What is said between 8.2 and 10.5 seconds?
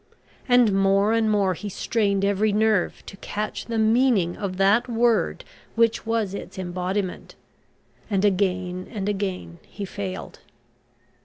again and again he failed.